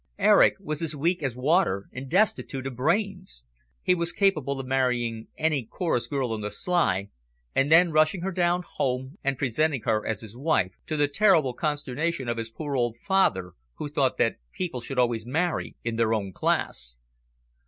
[0.17, 3.43] Eric was as weak as water and destitute of brains.
[3.83, 7.09] He was capable of marrying any chorus girl on the sly,
[7.53, 11.53] and then rushing her down home and presenting her as his wife, to the terrible
[11.53, 16.15] consternation of his poor old father, who thought that people should always marry in their
[16.15, 16.95] own class.